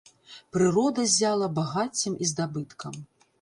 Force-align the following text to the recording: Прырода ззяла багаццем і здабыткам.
Прырода 0.55 1.05
ззяла 1.11 1.49
багаццем 1.59 2.17
і 2.23 2.31
здабыткам. 2.31 2.99